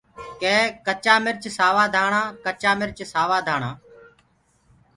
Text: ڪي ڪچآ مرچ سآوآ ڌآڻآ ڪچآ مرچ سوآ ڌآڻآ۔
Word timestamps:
ڪي 0.41 0.55
ڪچآ 0.85 1.15
مرچ 1.23 1.43
سآوآ 1.57 1.85
ڌآڻآ 1.95 2.21
ڪچآ 2.45 2.71
مرچ 2.79 2.97
سوآ 3.13 3.37
ڌآڻآ۔ 3.47 3.71